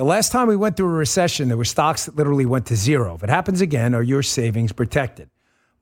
The 0.00 0.06
last 0.06 0.32
time 0.32 0.48
we 0.48 0.56
went 0.56 0.78
through 0.78 0.88
a 0.88 0.96
recession, 0.96 1.48
there 1.48 1.58
were 1.58 1.64
stocks 1.66 2.06
that 2.06 2.16
literally 2.16 2.46
went 2.46 2.64
to 2.68 2.74
zero. 2.74 3.16
If 3.16 3.22
it 3.22 3.28
happens 3.28 3.60
again, 3.60 3.94
are 3.94 4.02
your 4.02 4.22
savings 4.22 4.72
protected? 4.72 5.28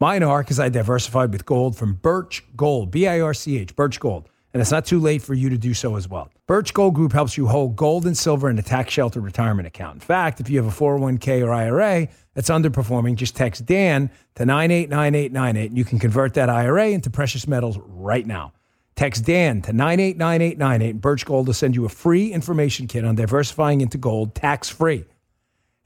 Mine 0.00 0.24
are 0.24 0.42
because 0.42 0.58
I 0.58 0.70
diversified 0.70 1.30
with 1.30 1.46
gold 1.46 1.76
from 1.76 1.94
Birch 1.94 2.42
Gold, 2.56 2.90
B 2.90 3.06
I 3.06 3.20
R 3.20 3.32
C 3.32 3.56
H, 3.60 3.76
Birch 3.76 4.00
Gold. 4.00 4.28
And 4.52 4.60
it's 4.60 4.72
not 4.72 4.86
too 4.86 4.98
late 4.98 5.22
for 5.22 5.34
you 5.34 5.48
to 5.50 5.56
do 5.56 5.72
so 5.72 5.94
as 5.94 6.08
well. 6.08 6.32
Birch 6.48 6.74
Gold 6.74 6.94
Group 6.94 7.12
helps 7.12 7.36
you 7.36 7.46
hold 7.46 7.76
gold 7.76 8.06
and 8.06 8.18
silver 8.18 8.50
in 8.50 8.58
a 8.58 8.62
tax 8.62 8.92
sheltered 8.92 9.22
retirement 9.22 9.68
account. 9.68 9.94
In 9.94 10.00
fact, 10.00 10.40
if 10.40 10.50
you 10.50 10.60
have 10.60 10.66
a 10.66 10.76
401k 10.76 11.46
or 11.46 11.52
IRA 11.52 12.08
that's 12.34 12.50
underperforming, 12.50 13.14
just 13.14 13.36
text 13.36 13.66
Dan 13.66 14.10
to 14.34 14.44
989898 14.44 15.68
and 15.68 15.78
you 15.78 15.84
can 15.84 16.00
convert 16.00 16.34
that 16.34 16.50
IRA 16.50 16.88
into 16.88 17.08
precious 17.08 17.46
metals 17.46 17.78
right 17.86 18.26
now. 18.26 18.52
Text 18.98 19.24
Dan 19.24 19.62
to 19.62 19.72
989898 19.72 20.90
and 20.90 21.00
Birch 21.00 21.24
Gold 21.24 21.46
will 21.46 21.54
send 21.54 21.76
you 21.76 21.84
a 21.84 21.88
free 21.88 22.32
information 22.32 22.88
kit 22.88 23.04
on 23.04 23.14
diversifying 23.14 23.80
into 23.80 23.96
gold 23.96 24.34
tax 24.34 24.68
free. 24.68 25.04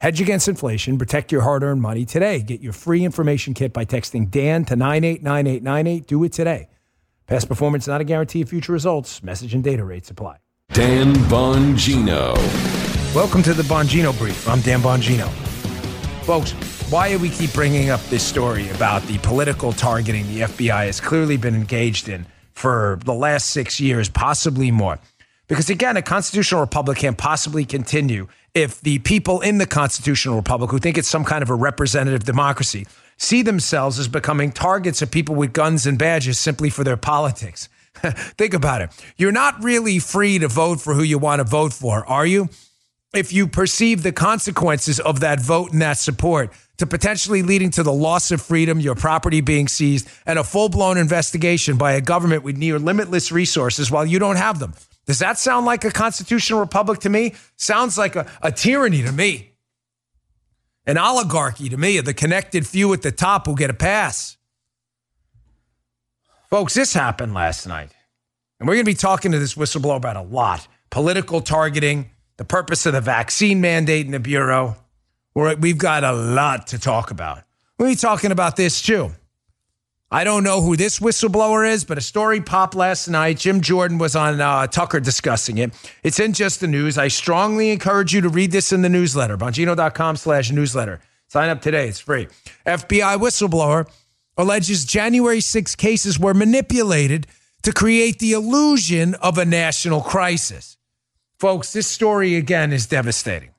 Hedge 0.01 0.19
against 0.19 0.47
inflation, 0.47 0.97
protect 0.97 1.31
your 1.31 1.41
hard 1.41 1.61
earned 1.61 1.79
money 1.79 2.05
today. 2.05 2.41
Get 2.41 2.61
your 2.61 2.73
free 2.73 3.05
information 3.05 3.53
kit 3.53 3.71
by 3.71 3.85
texting 3.85 4.31
Dan 4.31 4.65
to 4.65 4.75
989898. 4.75 6.07
Do 6.07 6.23
it 6.23 6.33
today. 6.33 6.69
Past 7.27 7.47
performance 7.47 7.85
not 7.85 8.01
a 8.01 8.03
guarantee 8.03 8.41
of 8.41 8.49
future 8.49 8.73
results. 8.73 9.21
Message 9.21 9.53
and 9.53 9.63
data 9.63 9.85
rates 9.85 10.09
apply. 10.09 10.37
Dan 10.71 11.13
Bongino. 11.29 12.33
Welcome 13.13 13.43
to 13.43 13.53
the 13.53 13.61
Bongino 13.61 14.17
Brief. 14.17 14.49
I'm 14.49 14.61
Dan 14.61 14.79
Bongino. 14.79 15.29
Folks, 16.23 16.53
why 16.91 17.11
do 17.11 17.19
we 17.19 17.29
keep 17.29 17.53
bringing 17.53 17.91
up 17.91 18.01
this 18.05 18.23
story 18.23 18.69
about 18.69 19.03
the 19.03 19.19
political 19.19 19.71
targeting 19.71 20.25
the 20.29 20.39
FBI 20.39 20.87
has 20.87 20.99
clearly 20.99 21.37
been 21.37 21.53
engaged 21.53 22.09
in 22.09 22.25
for 22.53 22.99
the 23.05 23.13
last 23.13 23.49
six 23.49 23.79
years, 23.79 24.09
possibly 24.09 24.71
more? 24.71 24.99
Because 25.47 25.69
again, 25.69 25.97
a 25.97 26.01
constitutional 26.01 26.61
republic 26.61 26.97
can't 26.97 27.17
possibly 27.17 27.65
continue 27.65 28.27
if 28.53 28.79
the 28.81 28.99
people 28.99 29.41
in 29.41 29.57
the 29.57 29.65
constitutional 29.65 30.37
republic 30.37 30.71
who 30.71 30.79
think 30.79 30.97
it's 30.97 31.07
some 31.07 31.23
kind 31.23 31.41
of 31.41 31.49
a 31.49 31.55
representative 31.55 32.23
democracy 32.23 32.85
see 33.17 33.41
themselves 33.41 33.99
as 33.99 34.07
becoming 34.07 34.51
targets 34.51 35.01
of 35.01 35.11
people 35.11 35.35
with 35.35 35.53
guns 35.53 35.85
and 35.85 35.97
badges 35.97 36.39
simply 36.39 36.69
for 36.69 36.83
their 36.83 36.97
politics. 36.97 37.69
think 38.37 38.53
about 38.53 38.81
it. 38.81 38.89
You're 39.17 39.31
not 39.31 39.63
really 39.63 39.99
free 39.99 40.39
to 40.39 40.47
vote 40.47 40.81
for 40.81 40.93
who 40.93 41.03
you 41.03 41.17
want 41.17 41.39
to 41.39 41.43
vote 41.43 41.73
for, 41.73 42.05
are 42.05 42.25
you? 42.25 42.49
If 43.13 43.31
you 43.31 43.47
perceive 43.47 44.01
the 44.01 44.11
consequences 44.11 44.99
of 44.99 45.19
that 45.19 45.39
vote 45.39 45.71
and 45.71 45.81
that 45.83 45.99
support 45.99 46.51
to 46.77 46.87
potentially 46.87 47.43
leading 47.43 47.69
to 47.71 47.83
the 47.83 47.93
loss 47.93 48.31
of 48.31 48.41
freedom, 48.41 48.79
your 48.79 48.95
property 48.95 49.39
being 49.39 49.67
seized, 49.67 50.09
and 50.25 50.39
a 50.39 50.43
full 50.43 50.67
blown 50.67 50.97
investigation 50.97 51.77
by 51.77 51.93
a 51.93 52.01
government 52.01 52.43
with 52.43 52.57
near 52.57 52.79
limitless 52.79 53.31
resources 53.31 53.91
while 53.91 54.05
you 54.05 54.17
don't 54.17 54.37
have 54.37 54.57
them. 54.57 54.73
Does 55.05 55.19
that 55.19 55.37
sound 55.37 55.67
like 55.67 55.83
a 55.85 55.91
constitutional 55.91 56.59
republic 56.59 57.01
to 57.01 57.09
me? 57.09 57.35
Sounds 57.55 57.97
like 57.97 58.15
a, 58.15 58.25
a 58.41 58.51
tyranny 58.51 59.03
to 59.03 59.11
me. 59.11 59.51
An 60.87 60.97
oligarchy 60.97 61.69
to 61.69 61.77
me, 61.77 61.97
of 61.97 62.05
the 62.05 62.13
connected 62.13 62.65
few 62.65 62.91
at 62.93 63.03
the 63.03 63.11
top 63.11 63.45
who 63.45 63.55
get 63.55 63.69
a 63.69 63.75
pass. 63.75 64.37
Folks, 66.49 66.73
this 66.73 66.93
happened 66.93 67.33
last 67.33 67.67
night. 67.67 67.91
And 68.59 68.67
we're 68.67 68.75
going 68.75 68.85
to 68.85 68.91
be 68.91 68.95
talking 68.95 69.31
to 69.33 69.39
this 69.39 69.55
whistleblower 69.55 69.97
about 69.97 70.17
a 70.17 70.21
lot 70.21 70.67
political 70.89 71.41
targeting, 71.41 72.11
the 72.37 72.45
purpose 72.45 72.85
of 72.85 72.93
the 72.93 73.01
vaccine 73.01 73.61
mandate 73.61 74.05
in 74.05 74.11
the 74.11 74.19
Bureau. 74.19 74.75
We've 75.35 75.77
got 75.77 76.03
a 76.03 76.11
lot 76.11 76.67
to 76.67 76.79
talk 76.79 77.11
about. 77.11 77.43
We'll 77.77 77.89
be 77.89 77.95
talking 77.95 78.31
about 78.31 78.55
this 78.55 78.81
too. 78.81 79.11
I 80.11 80.23
don't 80.23 80.43
know 80.43 80.61
who 80.61 80.77
this 80.77 80.99
whistleblower 80.99 81.67
is, 81.67 81.83
but 81.85 81.97
a 81.97 82.01
story 82.01 82.39
popped 82.39 82.75
last 82.75 83.07
night. 83.07 83.39
Jim 83.39 83.61
Jordan 83.61 83.97
was 83.97 84.15
on 84.15 84.39
uh, 84.39 84.67
Tucker 84.67 84.99
discussing 84.99 85.57
it. 85.57 85.73
It's 86.03 86.19
in 86.19 86.33
just 86.33 86.59
the 86.59 86.67
news. 86.67 86.99
I 86.99 87.07
strongly 87.07 87.71
encourage 87.71 88.13
you 88.13 88.21
to 88.21 88.29
read 88.29 88.51
this 88.51 88.71
in 88.71 88.83
the 88.83 88.89
newsletter, 88.89 89.37
bongino.com 89.37 90.17
slash 90.17 90.51
newsletter. 90.51 91.01
Sign 91.29 91.49
up 91.49 91.63
today. 91.63 91.87
It's 91.87 91.99
free. 91.99 92.27
FBI 92.63 93.17
whistleblower 93.17 93.89
alleges 94.37 94.85
January 94.85 95.41
6 95.41 95.75
cases 95.77 96.19
were 96.19 96.35
manipulated 96.35 97.25
to 97.63 97.73
create 97.73 98.19
the 98.19 98.33
illusion 98.33 99.15
of 99.15 99.39
a 99.39 99.45
national 99.45 100.01
crisis. 100.01 100.77
Folks, 101.43 101.73
this 101.73 101.87
story 101.87 102.37
again 102.37 102.71
is 102.71 102.85
devastating. 102.85 103.49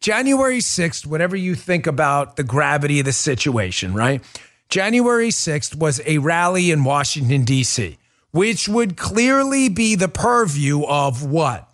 January 0.00 0.58
6th, 0.58 1.06
whatever 1.06 1.34
you 1.34 1.54
think 1.54 1.86
about 1.86 2.36
the 2.36 2.44
gravity 2.44 2.98
of 2.98 3.06
the 3.06 3.12
situation, 3.14 3.94
right? 3.94 4.22
January 4.68 5.30
6th 5.30 5.74
was 5.74 6.02
a 6.04 6.18
rally 6.18 6.70
in 6.70 6.84
Washington, 6.84 7.44
D.C., 7.44 7.96
which 8.32 8.68
would 8.68 8.98
clearly 8.98 9.70
be 9.70 9.94
the 9.94 10.08
purview 10.08 10.84
of 10.84 11.24
what? 11.24 11.70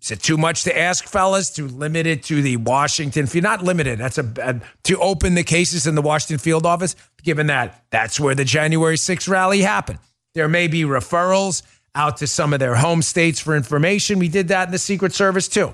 Is 0.00 0.10
it 0.10 0.22
too 0.22 0.38
much 0.38 0.64
to 0.64 0.74
ask, 0.74 1.04
fellas, 1.04 1.50
to 1.50 1.68
limit 1.68 2.06
it 2.06 2.22
to 2.22 2.40
the 2.40 2.56
Washington? 2.56 3.24
If 3.24 3.34
you're 3.34 3.42
not 3.42 3.64
limited, 3.64 3.98
that's 3.98 4.16
a, 4.16 4.32
a 4.40 4.62
to 4.84 4.98
open 4.98 5.34
the 5.34 5.44
cases 5.44 5.86
in 5.86 5.94
the 5.94 6.00
Washington 6.00 6.38
field 6.38 6.64
office. 6.64 6.96
Given 7.22 7.48
that 7.48 7.84
that's 7.90 8.18
where 8.18 8.34
the 8.34 8.46
January 8.46 8.96
6th 8.96 9.28
rally 9.28 9.60
happened, 9.60 9.98
there 10.32 10.48
may 10.48 10.68
be 10.68 10.84
referrals 10.84 11.60
out 11.96 12.18
to 12.18 12.26
some 12.26 12.52
of 12.52 12.60
their 12.60 12.76
home 12.76 13.02
states 13.02 13.40
for 13.40 13.56
information. 13.56 14.18
We 14.18 14.28
did 14.28 14.48
that 14.48 14.68
in 14.68 14.72
the 14.72 14.78
Secret 14.78 15.12
Service 15.12 15.48
too, 15.48 15.72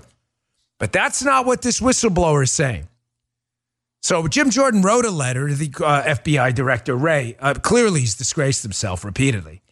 but 0.78 0.92
that's 0.92 1.22
not 1.22 1.44
what 1.44 1.60
this 1.60 1.80
whistleblower 1.80 2.44
is 2.44 2.52
saying. 2.52 2.88
So 4.00 4.26
Jim 4.26 4.50
Jordan 4.50 4.82
wrote 4.82 5.04
a 5.04 5.10
letter 5.10 5.48
to 5.48 5.54
the 5.54 5.70
uh, 5.84 6.02
FBI 6.02 6.54
director, 6.54 6.96
Wray. 6.96 7.36
Uh, 7.38 7.54
clearly, 7.54 8.00
he's 8.00 8.14
disgraced 8.14 8.62
himself 8.62 9.04
repeatedly. 9.04 9.62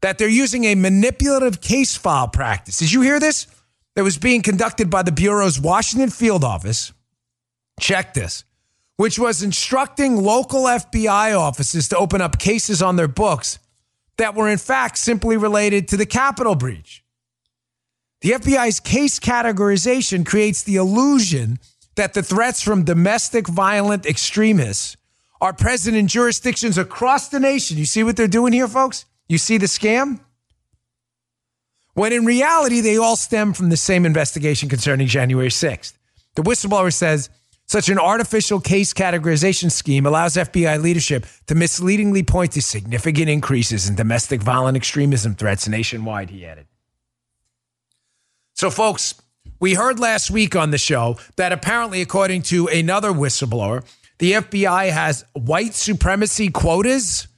That 0.00 0.16
they're 0.16 0.28
using 0.28 0.64
a 0.64 0.74
manipulative 0.74 1.60
case 1.60 1.96
file 1.96 2.28
practice. 2.28 2.78
Did 2.78 2.92
you 2.92 3.02
hear 3.02 3.18
this? 3.18 3.46
That 3.94 4.04
was 4.04 4.16
being 4.16 4.42
conducted 4.42 4.90
by 4.90 5.02
the 5.02 5.10
Bureau's 5.10 5.60
Washington 5.60 6.08
field 6.10 6.44
office. 6.44 6.92
Check 7.80 8.14
this, 8.14 8.44
which 8.96 9.18
was 9.18 9.42
instructing 9.42 10.16
local 10.16 10.64
FBI 10.64 11.38
offices 11.38 11.88
to 11.88 11.98
open 11.98 12.20
up 12.20 12.38
cases 12.38 12.80
on 12.80 12.96
their 12.96 13.08
books 13.08 13.58
that 14.18 14.34
were, 14.34 14.48
in 14.48 14.58
fact, 14.58 14.98
simply 14.98 15.36
related 15.36 15.88
to 15.88 15.96
the 15.96 16.06
Capitol 16.06 16.54
breach. 16.54 17.02
The 18.20 18.30
FBI's 18.30 18.80
case 18.80 19.18
categorization 19.18 20.26
creates 20.26 20.62
the 20.62 20.76
illusion 20.76 21.58
that 21.94 22.14
the 22.14 22.22
threats 22.22 22.62
from 22.62 22.84
domestic 22.84 23.48
violent 23.48 24.06
extremists 24.06 24.96
are 25.40 25.52
present 25.52 25.96
in 25.96 26.08
jurisdictions 26.08 26.76
across 26.76 27.28
the 27.28 27.38
nation. 27.38 27.78
You 27.78 27.86
see 27.86 28.02
what 28.02 28.16
they're 28.16 28.26
doing 28.26 28.52
here, 28.52 28.68
folks? 28.68 29.06
You 29.28 29.38
see 29.38 29.56
the 29.56 29.66
scam? 29.66 30.20
When 31.94 32.12
in 32.12 32.24
reality, 32.24 32.80
they 32.80 32.96
all 32.96 33.16
stem 33.16 33.52
from 33.52 33.70
the 33.70 33.76
same 33.76 34.04
investigation 34.04 34.68
concerning 34.68 35.06
January 35.06 35.48
6th. 35.48 35.94
The 36.34 36.42
whistleblower 36.42 36.92
says 36.92 37.30
such 37.68 37.90
an 37.90 37.98
artificial 37.98 38.60
case 38.60 38.94
categorization 38.94 39.70
scheme 39.70 40.06
allows 40.06 40.34
FBI 40.34 40.82
leadership 40.82 41.26
to 41.46 41.54
misleadingly 41.54 42.22
point 42.22 42.52
to 42.52 42.62
significant 42.62 43.28
increases 43.28 43.88
in 43.88 43.94
domestic 43.94 44.42
violent 44.42 44.76
extremism 44.76 45.34
threats 45.34 45.68
nationwide, 45.68 46.30
he 46.30 46.46
added. 46.46 46.66
So, 48.54 48.70
folks, 48.70 49.20
we 49.60 49.74
heard 49.74 50.00
last 50.00 50.30
week 50.30 50.56
on 50.56 50.70
the 50.70 50.78
show 50.78 51.18
that 51.36 51.52
apparently, 51.52 52.00
according 52.00 52.42
to 52.42 52.68
another 52.68 53.10
whistleblower, 53.10 53.84
the 54.18 54.32
FBI 54.32 54.90
has 54.90 55.24
white 55.34 55.74
supremacy 55.74 56.48
quotas 56.48 57.28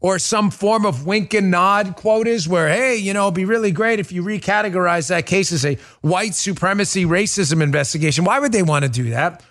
or 0.00 0.18
some 0.18 0.50
form 0.50 0.84
of 0.84 1.06
wink 1.06 1.32
and 1.32 1.50
nod 1.50 1.96
quotas 1.96 2.46
where, 2.46 2.68
hey, 2.68 2.96
you 2.96 3.14
know, 3.14 3.24
it'd 3.24 3.34
be 3.34 3.46
really 3.46 3.72
great 3.72 3.98
if 3.98 4.12
you 4.12 4.22
recategorize 4.22 5.08
that 5.08 5.24
case 5.26 5.50
as 5.50 5.64
a 5.64 5.76
white 6.02 6.34
supremacy 6.34 7.04
racism 7.04 7.62
investigation. 7.62 8.24
Why 8.24 8.38
would 8.38 8.52
they 8.52 8.62
want 8.62 8.84
to 8.84 8.90
do 8.90 9.10
that? 9.10 9.42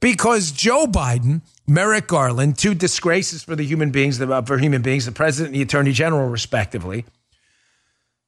Because 0.00 0.50
Joe 0.50 0.86
Biden, 0.86 1.42
Merrick 1.68 2.06
Garland, 2.06 2.56
two 2.56 2.74
disgraces 2.74 3.42
for 3.42 3.54
the 3.54 3.64
human 3.64 3.90
beings, 3.90 4.20
uh, 4.20 4.42
for 4.42 4.58
human 4.58 4.82
beings, 4.82 5.04
the 5.04 5.12
president 5.12 5.48
and 5.48 5.56
the 5.56 5.62
attorney 5.62 5.92
general, 5.92 6.28
respectively, 6.28 7.04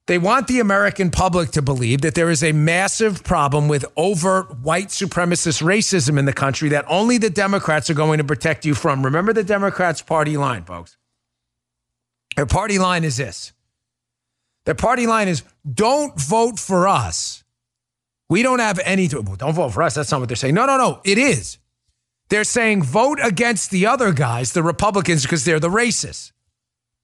they 0.06 0.19
want 0.19 0.49
the 0.49 0.61
American 0.61 1.11
public 1.11 1.50
to 1.53 1.62
believe 1.62 2.03
that 2.03 2.15
there 2.15 2.28
is 2.28 2.43
a 2.43 2.53
massive 2.53 3.25
problem 3.25 3.69
with 3.69 3.84
overt 3.97 4.59
white 4.61 4.88
supremacist 4.88 5.62
racism 5.62 6.19
in 6.19 6.25
the 6.25 6.32
country 6.32 6.69
that 6.70 6.85
only 6.88 7.19
the 7.19 7.31
Democrats 7.31 7.88
are 7.88 7.94
going 7.94 8.19
to 8.19 8.25
protect 8.25 8.67
you 8.67 8.75
from. 8.75 9.05
Remember 9.05 9.32
the 9.32 9.44
Democrats' 9.44 10.02
party 10.02 10.37
line, 10.37 10.64
folks. 10.64 10.96
Their 12.37 12.46
party 12.46 12.79
line 12.79 13.05
is 13.05 13.17
this 13.17 13.52
their 14.64 14.75
party 14.75 15.06
line 15.06 15.29
is 15.29 15.43
don't 15.70 16.19
vote 16.20 16.58
for 16.58 16.88
us. 16.88 17.44
We 18.29 18.43
don't 18.43 18.61
have 18.61 18.81
any, 18.85 19.08
don't 19.08 19.55
vote 19.55 19.70
for 19.70 19.82
us. 19.82 19.94
That's 19.94 20.11
not 20.11 20.20
what 20.20 20.29
they're 20.29 20.37
saying. 20.37 20.55
No, 20.55 20.67
no, 20.67 20.76
no, 20.76 21.00
it 21.05 21.19
is. 21.19 21.58
They're 22.32 22.44
saying 22.44 22.82
vote 22.82 23.19
against 23.23 23.70
the 23.70 23.84
other 23.84 24.11
guys, 24.11 24.55
the 24.55 24.62
Republicans, 24.62 25.20
because 25.20 25.44
they're 25.44 25.61
the 25.61 25.69
racists. 25.69 26.32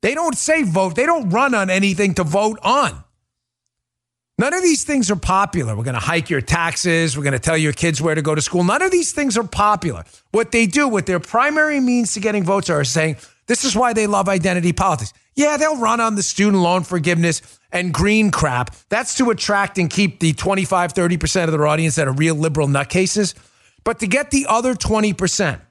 They 0.00 0.14
don't 0.14 0.38
say 0.38 0.62
vote, 0.62 0.94
they 0.94 1.04
don't 1.04 1.28
run 1.28 1.54
on 1.54 1.68
anything 1.68 2.14
to 2.14 2.24
vote 2.24 2.58
on. 2.62 3.04
None 4.38 4.54
of 4.54 4.62
these 4.62 4.84
things 4.84 5.10
are 5.10 5.16
popular. 5.16 5.76
We're 5.76 5.84
going 5.84 5.92
to 5.92 6.00
hike 6.00 6.30
your 6.30 6.40
taxes. 6.40 7.14
We're 7.14 7.24
going 7.24 7.34
to 7.34 7.38
tell 7.38 7.58
your 7.58 7.74
kids 7.74 8.00
where 8.00 8.14
to 8.14 8.22
go 8.22 8.34
to 8.34 8.40
school. 8.40 8.64
None 8.64 8.80
of 8.80 8.90
these 8.90 9.12
things 9.12 9.36
are 9.36 9.46
popular. 9.46 10.04
What 10.30 10.50
they 10.50 10.64
do, 10.64 10.88
what 10.88 11.04
their 11.04 11.20
primary 11.20 11.78
means 11.78 12.14
to 12.14 12.20
getting 12.20 12.42
votes 12.42 12.70
are 12.70 12.82
saying 12.82 13.16
This 13.48 13.64
is 13.64 13.76
why 13.76 13.92
they 13.92 14.06
love 14.06 14.30
identity 14.30 14.72
politics. 14.72 15.12
Yeah, 15.34 15.58
they'll 15.58 15.76
run 15.76 16.00
on 16.00 16.14
the 16.14 16.22
student 16.22 16.62
loan 16.62 16.84
forgiveness 16.84 17.42
and 17.70 17.92
green 17.92 18.30
crap. 18.30 18.74
That's 18.88 19.14
to 19.18 19.28
attract 19.28 19.76
and 19.76 19.90
keep 19.90 20.20
the 20.20 20.32
25, 20.32 20.94
30% 20.94 21.44
of 21.44 21.52
their 21.52 21.66
audience 21.66 21.96
that 21.96 22.08
are 22.08 22.12
real 22.12 22.34
liberal 22.34 22.66
nutcases. 22.66 23.34
But 23.88 24.00
to 24.00 24.06
get 24.06 24.30
the 24.30 24.44
other 24.50 24.74
20%, 24.74 25.62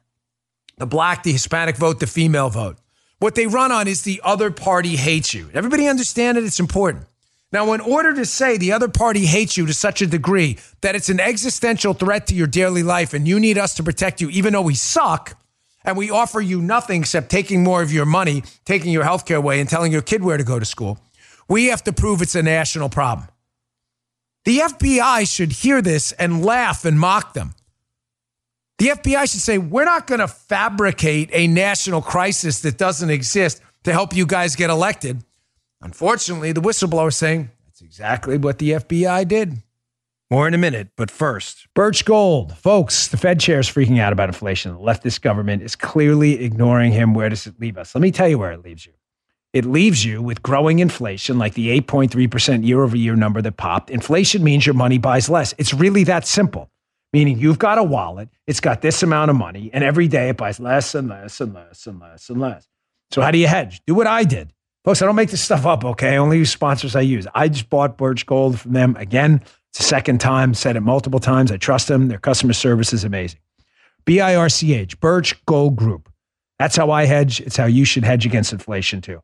the 0.80 0.88
black, 0.88 1.22
the 1.22 1.32
Hispanic 1.32 1.76
vote, 1.76 2.00
the 2.00 2.08
female 2.08 2.50
vote, 2.50 2.78
what 3.20 3.36
they 3.36 3.46
run 3.46 3.72
on 3.72 3.88
is 3.88 4.02
the 4.02 4.22
other 4.24 4.50
party 4.50 4.96
hates 4.96 5.36
you. 5.36 5.52
Everybody 5.54 5.88
understand 5.88 6.36
it? 6.36 6.44
It's 6.44 6.60
important. 6.60 7.06
Now, 7.52 7.74
in 7.74 7.80
order 7.80 8.16
to 8.16 8.26
say 8.26 8.58
the 8.58 8.72
other 8.72 8.88
party 8.88 9.28
hates 9.28 9.56
you 9.56 9.68
to 9.68 9.74
such 9.76 10.02
a 10.02 10.08
degree 10.08 10.58
that 10.82 10.96
it's 10.96 11.10
an 11.10 11.20
existential 11.20 11.94
threat 11.94 12.26
to 12.26 12.34
your 12.34 12.48
daily 12.48 12.82
life 12.82 13.14
and 13.14 13.28
you 13.28 13.40
need 13.40 13.60
us 13.60 13.76
to 13.76 13.84
protect 13.84 14.20
you, 14.20 14.32
even 14.32 14.54
though 14.54 14.64
we 14.64 14.74
suck 14.74 15.38
and 15.86 15.96
we 15.96 16.10
offer 16.10 16.42
you 16.42 16.60
nothing 16.60 17.02
except 17.02 17.30
taking 17.30 17.64
more 17.64 17.84
of 17.84 17.94
your 17.94 18.08
money, 18.08 18.42
taking 18.66 18.92
your 18.92 19.04
health 19.04 19.28
care 19.28 19.38
away, 19.38 19.60
and 19.60 19.70
telling 19.70 19.92
your 19.92 20.02
kid 20.02 20.24
where 20.24 20.38
to 20.38 20.44
go 20.44 20.58
to 20.58 20.66
school, 20.66 20.98
we 21.48 21.68
have 21.68 21.84
to 21.84 21.94
prove 21.94 22.24
it's 22.24 22.34
a 22.34 22.42
national 22.42 22.90
problem. 22.90 23.28
The 24.44 24.58
FBI 24.58 25.32
should 25.32 25.52
hear 25.52 25.84
this 25.84 26.14
and 26.14 26.44
laugh 26.44 26.84
and 26.84 27.00
mock 27.00 27.36
them. 27.36 27.54
The 28.78 28.90
FBI 28.90 29.32
should 29.32 29.42
say, 29.42 29.58
We're 29.58 29.86
not 29.86 30.08
going 30.08 30.20
to 30.20 30.28
fabricate 30.28 31.30
a 31.34 31.48
national 31.48 32.02
crisis 32.02 32.62
that 32.62 32.78
doesn't 32.78 33.10
exist 33.10 33.62
to 33.84 33.92
help 33.92 34.16
you 34.16 34.26
guys 34.26 34.56
get 34.56 34.70
elected. 34.70 35.24
Unfortunately, 35.82 36.52
the 36.52 36.62
whistleblower 36.62 37.10
is 37.10 37.18
saying 37.18 37.50
that's 37.66 37.82
exactly 37.82 38.38
what 38.38 38.60
the 38.60 38.72
FBI 38.72 39.28
did. 39.28 39.58
More 40.30 40.46
in 40.46 40.54
a 40.54 40.58
minute, 40.58 40.90
but 40.98 41.10
first, 41.10 41.68
Birch 41.74 42.04
Gold. 42.04 42.58
Folks, 42.58 43.08
the 43.08 43.16
Fed 43.16 43.40
chair 43.40 43.60
is 43.60 43.70
freaking 43.70 44.00
out 44.00 44.12
about 44.12 44.28
inflation. 44.28 44.74
The 44.74 44.80
leftist 44.80 45.22
government 45.22 45.64
is 45.64 45.76
clearly 45.78 46.44
ignoring 46.44 46.92
him. 46.92 47.14
Where 47.14 47.30
does 47.30 47.48
it 47.48 47.60
leave 47.62 47.78
us? 47.78 47.96
Let 47.96 48.02
me 48.02 48.12
tell 48.12 48.28
you 48.28 48.38
where 48.38 48.52
it 48.52 48.62
leaves 48.62 48.86
you. 48.86 48.92
It 49.54 49.64
leaves 49.64 50.04
you 50.04 50.22
with 50.22 50.44
growing 50.44 50.80
inflation, 50.80 51.38
like 51.38 51.54
the 51.54 51.70
8.3% 51.80 52.68
year 52.68 52.84
over 52.84 52.98
year 52.98 53.16
number 53.16 53.42
that 53.42 53.56
popped. 53.56 53.90
Inflation 53.90 54.44
means 54.44 54.66
your 54.66 54.76
money 54.76 54.98
buys 54.98 55.30
less. 55.30 55.54
It's 55.58 55.74
really 55.74 56.04
that 56.04 56.28
simple, 56.28 56.70
meaning 57.18 57.40
you've 57.40 57.58
got 57.58 57.80
a 57.80 57.84
wallet, 57.84 58.30
it's 58.46 58.60
got 58.60 58.84
this 58.84 59.02
amount 59.02 59.32
of 59.32 59.36
money, 59.36 59.72
and 59.74 59.84
every 59.84 60.08
day 60.08 60.30
it 60.30 60.38
buys 60.38 60.60
less 60.60 60.94
and 60.94 61.10
less 61.10 61.42
and 61.42 61.52
less 61.52 61.88
and 61.88 62.00
less 62.00 62.30
and 62.30 62.40
less. 62.40 62.68
So, 63.10 63.24
how 63.24 63.32
do 63.32 63.40
you 63.40 63.48
hedge? 63.48 63.82
Do 63.88 63.96
what 63.96 64.06
I 64.06 64.24
did. 64.24 64.54
Folks, 64.86 65.02
I 65.02 65.08
don't 65.08 65.16
make 65.16 65.32
this 65.32 65.42
stuff 65.42 65.66
up, 65.66 65.84
okay? 65.84 66.14
I 66.14 66.18
only 66.18 66.38
use 66.38 66.52
sponsors 66.52 66.96
I 66.96 67.02
use. 67.02 67.26
I 67.34 67.48
just 67.48 67.72
bought 67.72 67.98
Birch 67.98 68.28
Gold 68.28 68.60
from 68.60 68.74
them 68.74 68.96
again. 68.98 69.42
It's 69.72 69.80
the 69.80 69.84
second 69.84 70.22
time, 70.22 70.54
said 70.54 70.76
it 70.76 70.82
multiple 70.82 71.20
times. 71.20 71.52
I 71.52 71.58
trust 71.58 71.88
them. 71.88 72.08
Their 72.08 72.20
customer 72.20 72.54
service 72.54 72.94
is 72.94 73.04
amazing. 73.04 73.40
B 74.06 74.22
I 74.22 74.36
R 74.36 74.48
C 74.48 74.76
H, 74.76 75.00
Birch 75.00 75.44
Gold 75.48 75.76
Group. 75.76 76.10
That's 76.60 76.76
how 76.76 76.92
I 76.92 77.06
hedge. 77.06 77.42
It's 77.42 77.58
how 77.58 77.66
you 77.66 77.84
should 77.84 78.04
hedge 78.04 78.28
against 78.28 78.54
inflation 78.54 79.02
too. 79.02 79.24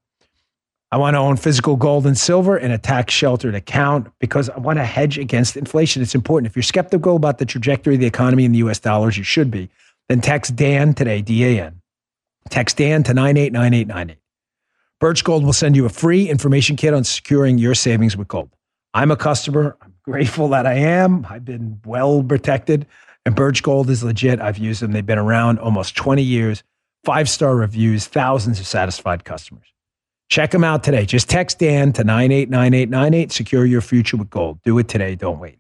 I 0.94 0.98
want 0.98 1.16
to 1.16 1.18
own 1.18 1.38
physical 1.38 1.76
gold 1.76 2.06
and 2.06 2.16
silver 2.16 2.56
in 2.56 2.70
a 2.70 2.78
tax 2.78 3.16
sheltered 3.16 3.56
account 3.56 4.12
because 4.20 4.48
I 4.52 4.60
want 4.60 4.78
to 4.78 4.86
hedge 4.86 5.18
against 5.18 5.58
inflation. 5.58 6.04
It's 6.04 6.14
important. 6.14 6.52
If 6.52 6.56
you're 6.56 6.62
skeptical 6.62 7.16
about 7.16 7.40
the 7.40 7.48
trajectory 7.48 7.96
of 7.96 8.00
the 8.00 8.06
economy 8.06 8.46
in 8.46 8.52
the 8.52 8.60
US 8.60 8.78
dollars, 8.78 9.18
you 9.18 9.24
should 9.24 9.50
be. 9.50 9.72
Then 10.08 10.22
text 10.22 10.56
Dan 10.56 10.94
today, 10.94 11.24
D 11.24 11.44
A 11.46 11.64
N. 11.64 11.82
Text 12.52 12.78
Dan 12.78 13.02
to 13.06 13.14
989898. 13.16 14.20
Birch 15.00 15.24
Gold 15.24 15.44
will 15.44 15.52
send 15.52 15.76
you 15.76 15.88
a 15.88 15.90
free 15.90 16.30
information 16.30 16.76
kit 16.76 16.94
on 16.94 17.04
securing 17.04 17.58
your 17.58 17.74
savings 17.74 18.16
with 18.16 18.28
gold. 18.28 18.52
I'm 18.94 19.10
a 19.10 19.18
customer. 19.18 19.76
I'm 19.82 19.96
grateful 20.04 20.50
that 20.50 20.68
I 20.68 20.76
am. 20.76 21.26
I've 21.28 21.44
been 21.44 21.82
well 21.86 22.22
protected, 22.22 22.86
and 23.26 23.36
Birch 23.36 23.64
Gold 23.64 23.90
is 23.90 24.04
legit. 24.04 24.40
I've 24.40 24.60
used 24.60 24.84
them. 24.84 24.92
They've 24.92 25.04
been 25.04 25.18
around 25.18 25.58
almost 25.58 25.96
20 25.96 26.22
years, 26.22 26.62
five 27.04 27.28
star 27.28 27.56
reviews, 27.56 28.06
thousands 28.06 28.60
of 28.60 28.68
satisfied 28.68 29.26
customers. 29.26 29.73
Check 30.34 30.50
them 30.50 30.64
out 30.64 30.84
today. 30.84 31.06
Just 31.06 31.30
text 31.30 31.60
Dan 31.60 31.94
to 31.94 32.04
989898. 32.04 33.32
Secure 33.32 33.68
your 33.68 33.82
future 33.82 34.18
with 34.18 34.32
gold. 34.32 34.60
Do 34.64 34.80
it 34.80 34.88
today. 34.88 35.14
Don't 35.14 35.38
wait. 35.38 35.60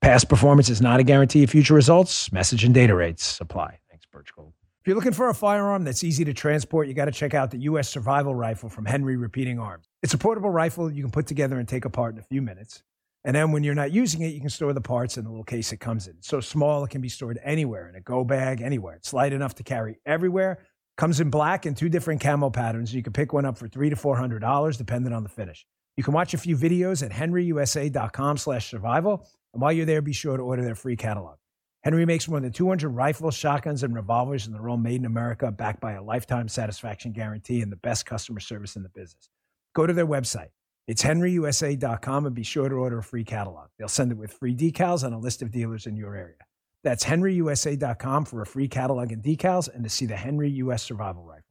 Past 0.00 0.30
performance 0.30 0.70
is 0.70 0.80
not 0.80 0.98
a 0.98 1.02
guarantee 1.02 1.44
of 1.44 1.50
future 1.50 1.74
results. 1.74 2.32
Message 2.32 2.64
and 2.64 2.72
data 2.72 2.94
rates 2.94 3.38
apply. 3.38 3.78
Thanks, 3.90 4.06
Birch 4.06 4.34
Gold. 4.34 4.54
If 4.80 4.86
you're 4.86 4.96
looking 4.96 5.12
for 5.12 5.28
a 5.28 5.34
firearm 5.34 5.84
that's 5.84 6.02
easy 6.02 6.24
to 6.24 6.32
transport, 6.32 6.88
you 6.88 6.94
got 6.94 7.04
to 7.04 7.12
check 7.12 7.34
out 7.34 7.50
the 7.50 7.58
U.S. 7.58 7.90
Survival 7.90 8.34
Rifle 8.34 8.70
from 8.70 8.86
Henry 8.86 9.18
Repeating 9.18 9.58
Arms. 9.58 9.84
It's 10.02 10.14
a 10.14 10.18
portable 10.18 10.48
rifle 10.48 10.90
you 10.90 11.02
can 11.02 11.10
put 11.10 11.26
together 11.26 11.58
and 11.58 11.68
take 11.68 11.84
apart 11.84 12.14
in 12.14 12.18
a 12.18 12.24
few 12.24 12.40
minutes. 12.40 12.82
And 13.24 13.36
then 13.36 13.52
when 13.52 13.62
you're 13.62 13.74
not 13.74 13.92
using 13.92 14.22
it, 14.22 14.28
you 14.28 14.40
can 14.40 14.48
store 14.48 14.72
the 14.72 14.80
parts 14.80 15.18
in 15.18 15.24
the 15.24 15.30
little 15.30 15.44
case 15.44 15.70
it 15.70 15.80
comes 15.80 16.08
in. 16.08 16.14
It's 16.16 16.28
so 16.28 16.40
small, 16.40 16.82
it 16.82 16.88
can 16.88 17.02
be 17.02 17.10
stored 17.10 17.38
anywhere 17.44 17.90
in 17.90 17.94
a 17.94 18.00
go 18.00 18.24
bag, 18.24 18.62
anywhere. 18.62 18.94
It's 18.94 19.12
light 19.12 19.34
enough 19.34 19.56
to 19.56 19.62
carry 19.62 19.98
everywhere. 20.06 20.60
Comes 20.98 21.20
in 21.20 21.30
black 21.30 21.64
and 21.64 21.74
two 21.76 21.88
different 21.88 22.20
camo 22.20 22.50
patterns. 22.50 22.92
You 22.92 23.04
can 23.04 23.12
pick 23.12 23.32
one 23.32 23.44
up 23.44 23.56
for 23.56 23.68
three 23.68 23.88
to 23.88 23.94
four 23.94 24.16
hundred 24.16 24.40
dollars, 24.40 24.76
depending 24.76 25.12
on 25.12 25.22
the 25.22 25.28
finish. 25.28 25.64
You 25.96 26.02
can 26.02 26.12
watch 26.12 26.34
a 26.34 26.38
few 26.38 26.56
videos 26.56 27.04
at 27.04 27.12
henryusa.com/survival, 27.12 29.28
and 29.54 29.62
while 29.62 29.72
you're 29.72 29.86
there, 29.86 30.02
be 30.02 30.12
sure 30.12 30.36
to 30.36 30.42
order 30.42 30.64
their 30.64 30.74
free 30.74 30.96
catalog. 30.96 31.36
Henry 31.84 32.04
makes 32.04 32.26
more 32.26 32.40
than 32.40 32.50
200 32.50 32.88
rifles, 32.88 33.36
shotguns, 33.36 33.84
and 33.84 33.94
revolvers, 33.94 34.46
and 34.46 34.56
they're 34.56 34.68
all 34.68 34.76
made 34.76 34.96
in 34.96 35.06
America, 35.06 35.52
backed 35.52 35.80
by 35.80 35.92
a 35.92 36.02
lifetime 36.02 36.48
satisfaction 36.48 37.12
guarantee 37.12 37.62
and 37.62 37.70
the 37.70 37.76
best 37.76 38.04
customer 38.04 38.40
service 38.40 38.74
in 38.74 38.82
the 38.82 38.88
business. 38.88 39.30
Go 39.76 39.86
to 39.86 39.92
their 39.92 40.04
website. 40.04 40.48
It's 40.88 41.04
henryusa.com 41.04 42.26
and 42.26 42.34
be 42.34 42.42
sure 42.42 42.68
to 42.68 42.74
order 42.74 42.98
a 42.98 43.04
free 43.04 43.22
catalog. 43.22 43.68
They'll 43.78 43.86
send 43.86 44.10
it 44.10 44.18
with 44.18 44.32
free 44.32 44.56
decals 44.56 45.04
and 45.04 45.14
a 45.14 45.18
list 45.18 45.42
of 45.42 45.52
dealers 45.52 45.86
in 45.86 45.94
your 45.94 46.16
area. 46.16 46.47
That's 46.84 47.04
henryusa.com 47.04 48.24
for 48.24 48.42
a 48.42 48.46
free 48.46 48.68
catalog 48.68 49.12
and 49.12 49.22
decals 49.22 49.72
and 49.72 49.84
to 49.84 49.90
see 49.90 50.06
the 50.06 50.16
Henry 50.16 50.50
US 50.50 50.82
Survival 50.82 51.24
Rifle. 51.24 51.44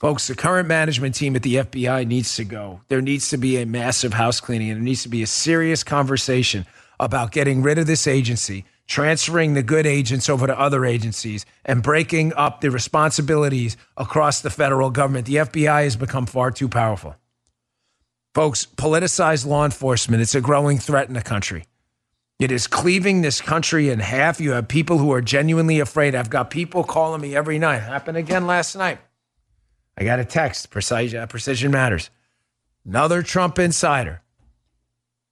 Folks, 0.00 0.26
the 0.26 0.34
current 0.34 0.66
management 0.66 1.14
team 1.14 1.36
at 1.36 1.42
the 1.42 1.54
FBI 1.56 2.04
needs 2.08 2.34
to 2.34 2.44
go. 2.44 2.80
There 2.88 3.00
needs 3.00 3.28
to 3.28 3.36
be 3.36 3.58
a 3.58 3.66
massive 3.66 4.12
house 4.12 4.40
cleaning 4.40 4.70
and 4.70 4.80
there 4.80 4.84
needs 4.84 5.04
to 5.04 5.08
be 5.08 5.22
a 5.22 5.28
serious 5.28 5.84
conversation 5.84 6.66
about 6.98 7.30
getting 7.30 7.62
rid 7.62 7.78
of 7.78 7.86
this 7.86 8.08
agency, 8.08 8.64
transferring 8.88 9.54
the 9.54 9.62
good 9.62 9.86
agents 9.86 10.28
over 10.28 10.48
to 10.48 10.58
other 10.58 10.84
agencies, 10.84 11.46
and 11.64 11.84
breaking 11.84 12.32
up 12.34 12.60
the 12.60 12.70
responsibilities 12.72 13.76
across 13.96 14.40
the 14.40 14.50
federal 14.50 14.90
government. 14.90 15.26
The 15.26 15.36
FBI 15.36 15.84
has 15.84 15.94
become 15.94 16.26
far 16.26 16.50
too 16.50 16.68
powerful. 16.68 17.14
Folks, 18.34 18.66
politicized 18.66 19.46
law 19.46 19.64
enforcement, 19.64 20.20
it's 20.20 20.34
a 20.34 20.40
growing 20.40 20.78
threat 20.78 21.06
in 21.06 21.14
the 21.14 21.22
country. 21.22 21.64
It 22.38 22.50
is 22.50 22.66
cleaving 22.66 23.22
this 23.22 23.40
country 23.40 23.88
in 23.88 24.00
half. 24.00 24.40
You 24.40 24.52
have 24.52 24.66
people 24.66 24.98
who 24.98 25.12
are 25.12 25.20
genuinely 25.20 25.78
afraid. 25.78 26.14
I've 26.14 26.30
got 26.30 26.50
people 26.50 26.82
calling 26.82 27.20
me 27.20 27.36
every 27.36 27.58
night. 27.58 27.78
Happened 27.78 28.16
again 28.16 28.46
last 28.48 28.74
night. 28.74 28.98
I 29.96 30.04
got 30.04 30.18
a 30.18 30.24
text, 30.24 30.70
Precision, 30.70 31.26
Precision 31.28 31.70
Matters. 31.70 32.10
Another 32.84 33.22
Trump 33.22 33.58
insider. 33.58 34.22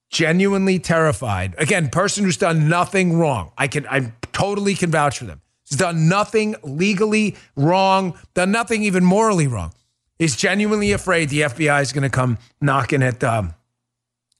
Genuinely 0.09 0.79
terrified. 0.79 1.55
Again, 1.57 1.89
person 1.89 2.23
who's 2.23 2.37
done 2.37 2.69
nothing 2.69 3.17
wrong. 3.17 3.51
I 3.57 3.67
can 3.67 3.85
I 3.87 4.13
totally 4.31 4.75
can 4.75 4.91
vouch 4.91 5.19
for 5.19 5.25
them. 5.25 5.41
Has 5.69 5.77
done 5.77 6.09
nothing 6.09 6.55
legally 6.63 7.35
wrong, 7.55 8.17
done 8.33 8.51
nothing 8.51 8.83
even 8.83 9.03
morally 9.03 9.47
wrong. 9.47 9.73
Is 10.19 10.35
genuinely 10.35 10.91
afraid 10.91 11.29
the 11.29 11.41
FBI 11.41 11.81
is 11.81 11.93
going 11.93 12.03
to 12.03 12.09
come 12.09 12.37
knocking 12.59 13.01
at 13.01 13.23
um, 13.23 13.53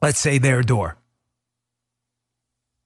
let's 0.02 0.20
say 0.20 0.38
their 0.38 0.62
door 0.62 0.98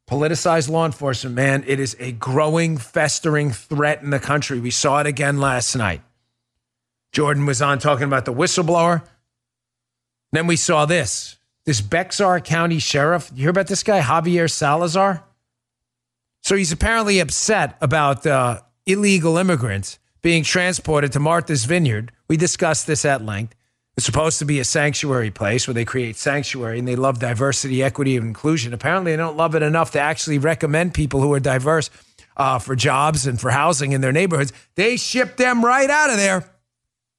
politicized 0.10 0.70
law 0.70 0.86
enforcement, 0.86 1.36
man, 1.36 1.64
it 1.68 1.80
is 1.80 1.96
a 2.00 2.12
growing, 2.12 2.78
festering 2.78 3.52
threat 3.52 4.02
in 4.02 4.10
the 4.10 4.20
country. 4.20 4.60
We 4.60 4.72
saw 4.72 5.00
it 5.00 5.08
again 5.08 5.40
last 5.40 5.76
night. 5.76 6.02
Jordan 7.12 7.46
was 7.46 7.62
on 7.62 7.80
talking 7.80 8.06
about 8.06 8.26
the 8.26 8.34
whistleblower. 8.34 9.06
Then 10.32 10.48
we 10.48 10.56
saw 10.56 10.86
this 10.86 11.38
this 11.66 11.82
Bexar 11.82 12.42
County 12.42 12.78
sheriff. 12.80 13.32
You 13.34 13.42
hear 13.42 13.50
about 13.50 13.68
this 13.68 13.84
guy, 13.84 14.00
Javier 14.02 14.50
Salazar? 14.50 15.24
So 16.44 16.56
he's 16.56 16.72
apparently 16.72 17.20
upset 17.20 17.76
about 17.82 18.28
uh, 18.28 18.62
illegal 18.86 19.38
immigrants 19.38 19.98
being 20.22 20.44
transported 20.44 21.12
to 21.14 21.20
Martha's 21.20 21.66
Vineyard. 21.66 22.12
We 22.28 22.38
discussed 22.38 22.86
this 22.86 23.04
at 23.04 23.26
length. 23.26 23.56
It's 23.98 24.06
supposed 24.06 24.40
to 24.40 24.46
be 24.46 24.60
a 24.60 24.66
sanctuary 24.66 25.32
place 25.32 25.68
where 25.68 25.74
they 25.74 25.86
create 25.86 26.18
sanctuary 26.18 26.80
and 26.80 26.88
they 26.88 26.98
love 26.98 27.20
diversity, 27.20 27.82
equity, 27.82 28.18
and 28.18 28.28
inclusion. 28.28 28.74
Apparently, 28.74 29.14
they 29.14 29.18
don't 29.18 29.38
love 29.38 29.56
it 29.56 29.64
enough 29.64 29.92
to 29.92 30.02
actually 30.02 30.38
recommend 30.38 30.94
people 30.94 31.22
who 31.22 31.32
are 31.32 31.40
diverse 31.40 31.90
uh, 32.36 32.60
for 32.60 32.76
jobs 32.76 33.26
and 33.26 33.40
for 33.40 33.52
housing 33.52 33.94
in 33.94 34.02
their 34.02 34.12
neighborhoods. 34.12 34.52
They 34.76 34.98
ship 34.98 35.38
them 35.38 35.64
right 35.64 35.90
out 35.90 36.10
of 36.10 36.18
there. 36.18 36.44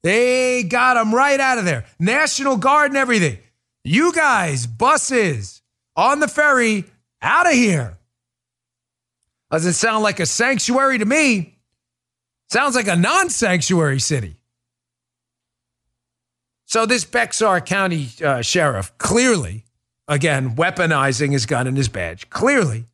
They 0.02 0.64
got 0.64 0.94
them 0.94 1.14
right 1.14 1.40
out 1.40 1.56
of 1.56 1.64
there. 1.64 1.86
National 1.98 2.58
Guard 2.58 2.90
and 2.90 2.98
everything. 2.98 3.38
You 3.82 4.12
guys, 4.12 4.66
buses 4.66 5.62
on 5.96 6.20
the 6.20 6.28
ferry, 6.28 6.84
out 7.22 7.46
of 7.46 7.54
here. 7.54 7.96
Doesn't 9.50 9.72
sound 9.72 10.02
like 10.02 10.20
a 10.20 10.26
sanctuary 10.26 10.98
to 10.98 11.04
me. 11.04 11.58
Sounds 12.50 12.74
like 12.74 12.88
a 12.88 12.96
non 12.96 13.30
sanctuary 13.30 14.00
city. 14.00 14.36
So 16.66 16.84
this 16.84 17.04
Bexar 17.04 17.60
County 17.60 18.08
uh, 18.22 18.42
sheriff 18.42 18.92
clearly, 18.98 19.64
again, 20.08 20.56
weaponizing 20.56 21.32
his 21.32 21.46
gun 21.46 21.66
and 21.66 21.76
his 21.76 21.88
badge, 21.88 22.28
clearly 22.28 22.86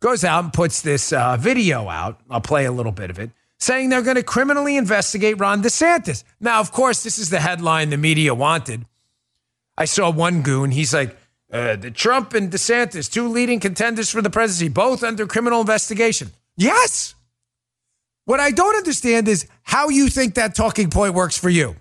goes 0.00 0.24
out 0.24 0.44
and 0.44 0.52
puts 0.52 0.82
this 0.82 1.12
uh, 1.12 1.36
video 1.36 1.88
out. 1.88 2.20
I'll 2.30 2.40
play 2.40 2.64
a 2.64 2.72
little 2.72 2.92
bit 2.92 3.10
of 3.10 3.18
it. 3.18 3.30
saying 3.58 3.88
they're 3.88 4.02
going 4.02 4.16
to 4.16 4.22
criminally 4.22 4.76
investigate 4.76 5.38
Ron 5.40 5.62
DeSantis. 5.62 6.24
Now, 6.40 6.60
of 6.60 6.72
course, 6.72 7.02
this 7.02 7.18
is 7.18 7.30
the 7.30 7.40
headline 7.40 7.90
the 7.90 7.96
media 7.96 8.34
wanted. 8.34 8.86
I 9.78 9.84
saw 9.86 10.10
one 10.10 10.42
goon. 10.42 10.70
He's 10.70 10.94
like, 10.94 11.16
uh, 11.52 11.76
the 11.76 11.90
Trump 11.90 12.34
and 12.34 12.50
DeSantis, 12.50 13.10
two 13.10 13.28
leading 13.28 13.60
contenders 13.60 14.10
for 14.10 14.20
the 14.20 14.30
presidency, 14.30 14.72
both 14.72 15.02
under 15.02 15.26
criminal 15.26 15.60
investigation. 15.60 16.30
Yes. 16.56 17.14
What 18.24 18.40
I 18.40 18.50
don't 18.50 18.76
understand 18.76 19.28
is 19.28 19.46
how 19.62 19.88
you 19.88 20.08
think 20.08 20.34
that 20.34 20.54
talking 20.54 20.90
point 20.90 21.14
works 21.14 21.38
for 21.38 21.48
you. 21.48 21.76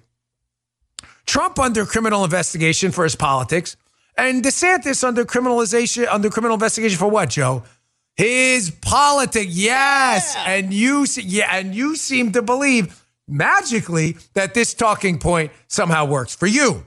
Trump 1.25 1.59
under 1.59 1.85
criminal 1.85 2.23
investigation 2.23 2.91
for 2.91 3.03
his 3.03 3.15
politics, 3.15 3.75
and 4.17 4.43
DeSantis 4.43 5.03
under 5.03 5.25
criminalization 5.25 6.07
under 6.09 6.29
criminal 6.29 6.55
investigation 6.55 6.97
for 6.97 7.09
what, 7.09 7.29
Joe? 7.29 7.63
His 8.15 8.71
politics. 8.71 9.53
Yes. 9.53 10.35
Yeah. 10.35 10.53
And 10.53 10.73
you 10.73 11.05
yeah, 11.17 11.49
and 11.51 11.75
you 11.75 11.95
seem 11.95 12.31
to 12.31 12.41
believe 12.41 13.05
magically 13.27 14.17
that 14.33 14.53
this 14.53 14.73
talking 14.73 15.19
point 15.19 15.51
somehow 15.67 16.05
works 16.05 16.35
for 16.35 16.47
you. 16.47 16.85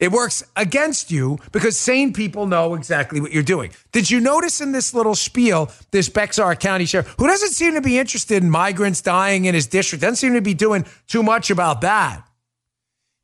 It 0.00 0.10
works 0.10 0.42
against 0.56 1.10
you 1.12 1.38
because 1.52 1.78
sane 1.78 2.12
people 2.12 2.46
know 2.46 2.74
exactly 2.74 3.20
what 3.20 3.32
you're 3.32 3.44
doing. 3.44 3.70
Did 3.92 4.10
you 4.10 4.20
notice 4.20 4.60
in 4.60 4.72
this 4.72 4.92
little 4.92 5.14
spiel, 5.14 5.70
this 5.92 6.08
Bexar 6.08 6.56
County 6.56 6.84
sheriff, 6.84 7.14
who 7.16 7.28
doesn't 7.28 7.50
seem 7.50 7.74
to 7.74 7.80
be 7.80 7.98
interested 7.98 8.42
in 8.42 8.50
migrants 8.50 9.00
dying 9.00 9.44
in 9.44 9.54
his 9.54 9.68
district, 9.68 10.02
doesn't 10.02 10.16
seem 10.16 10.34
to 10.34 10.40
be 10.40 10.52
doing 10.52 10.84
too 11.06 11.22
much 11.22 11.50
about 11.50 11.80
that. 11.82 12.26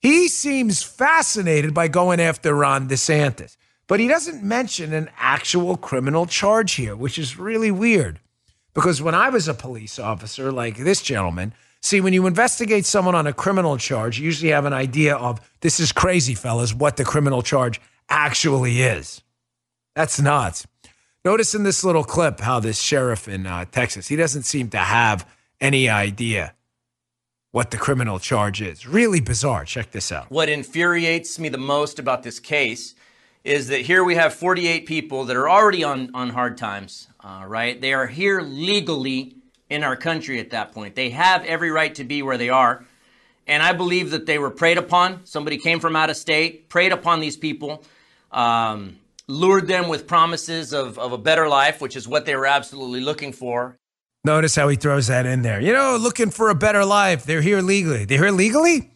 He 0.01 0.29
seems 0.29 0.83
fascinated 0.83 1.75
by 1.75 1.89
going 1.89 2.21
after 2.21 2.55
Ron 2.55 2.89
DeSantis, 2.89 3.57
but 3.87 4.01
he 4.01 4.09
doesn't 4.09 4.43
mention 4.43 4.93
an 4.93 5.11
actual 5.19 5.77
criminal 5.77 6.27
charge 6.27 6.73
here, 6.73 6.97
which 6.97 7.19
is 7.19 7.39
really 7.39 7.71
weird. 7.71 8.21
Because 8.73 9.03
when 9.03 9.15
I 9.15 9.29
was 9.29 9.49
a 9.49 9.55
police 9.55 9.99
officer, 9.99 10.51
like 10.51 10.77
this 10.77 11.03
gentleman, 11.03 11.53
See, 11.83 12.01
when 12.01 12.13
you 12.13 12.27
investigate 12.27 12.85
someone 12.85 13.15
on 13.15 13.27
a 13.27 13.33
criminal 13.33 13.79
charge, 13.79 14.19
you 14.19 14.25
usually 14.27 14.53
have 14.53 14.67
an 14.67 14.73
idea 14.73 15.17
of 15.17 15.41
this 15.61 15.81
is 15.81 15.93
crazy, 15.93 16.35
fellas, 16.35 16.75
what 16.75 16.97
the 16.97 17.05
criminal 17.05 17.43
charge 17.43 17.81
actually 18.09 18.83
is. 18.83 19.23
That's 19.95 20.21
nuts. 20.21 20.67
Notice 21.25 21.55
in 21.55 21.63
this 21.63 21.83
little 21.83 22.05
clip 22.05 22.41
how 22.41 22.61
this 22.61 22.81
sheriff 22.81 23.29
in 23.29 23.47
uh, 23.47 23.65
Texas, 23.67 24.09
he 24.09 24.17
doesn't 24.17 24.43
seem 24.43 24.69
to 24.71 24.79
have 24.79 25.27
any 25.61 25.89
idea 25.89 26.55
what 27.53 27.71
the 27.71 27.77
criminal 27.77 28.19
charge 28.19 28.63
is. 28.63 28.87
Really 28.87 29.21
bizarre. 29.21 29.65
Check 29.65 29.91
this 29.91 30.13
out. 30.13 30.31
What 30.31 30.49
infuriates 30.49 31.39
me 31.39 31.49
the 31.49 31.59
most 31.59 31.99
about 31.99 32.23
this 32.23 32.39
case 32.39 32.95
is 33.43 33.69
that 33.69 33.83
here 33.83 34.05
we 34.05 34.15
have 34.15 34.35
48 34.35 34.87
people 34.87 35.25
that 35.25 35.37
are 35.37 35.49
already 35.49 35.83
on, 35.83 36.11
on 36.15 36.31
hard 36.31 36.57
times, 36.57 37.09
uh, 37.21 37.45
right? 37.47 37.81
They 37.81 37.93
are 37.93 38.07
here 38.07 38.41
legally 38.41 39.37
in 39.69 39.83
our 39.83 39.97
country 39.97 40.39
at 40.39 40.51
that 40.51 40.73
point. 40.73 40.95
They 40.95 41.11
have 41.11 41.45
every 41.45 41.71
right 41.71 41.95
to 41.95 42.05
be 42.05 42.23
where 42.23 42.37
they 42.37 42.51
are. 42.51 42.85
And 43.47 43.63
I 43.63 43.73
believe 43.73 44.11
that 44.11 44.27
they 44.27 44.39
were 44.39 44.51
preyed 44.51 44.79
upon. 44.79 45.25
Somebody 45.25 45.57
came 45.57 45.81
from 45.81 45.97
out 45.97 46.11
of 46.11 46.17
state, 46.17 46.69
preyed 46.69 46.93
upon 46.93 47.21
these 47.21 47.37
people, 47.37 47.83
um, 48.31 48.99
lured 49.27 49.67
them 49.67 49.89
with 49.89 50.07
promises 50.07 50.73
of, 50.73 50.99
of 50.99 51.13
a 51.13 51.19
better 51.19 51.49
life, 51.49 51.81
which 51.81 51.97
is 51.97 52.07
what 52.07 52.27
they 52.27 52.37
were 52.37 52.47
absolutely 52.47 53.01
looking 53.01 53.33
for. 53.33 53.77
Notice 54.25 54.55
how 54.55 54.69
he 54.69 54.77
throws 54.77 55.07
that 55.07 55.27
in 55.27 55.43
there. 55.43 55.61
You 55.61 55.73
know, 55.73 55.97
looking 55.99 56.31
for 56.31 56.51
a 56.51 56.55
better 56.55 56.85
life. 56.85 57.25
They're 57.25 57.41
here 57.41 57.63
legally. 57.63 58.05
They're 58.05 58.19
here 58.19 58.31
legally? 58.31 58.91